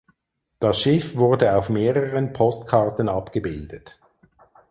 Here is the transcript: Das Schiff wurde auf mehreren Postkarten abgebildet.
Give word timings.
Das 0.59 0.79
Schiff 0.81 1.15
wurde 1.15 1.55
auf 1.55 1.69
mehreren 1.69 2.33
Postkarten 2.33 3.07
abgebildet. 3.07 3.99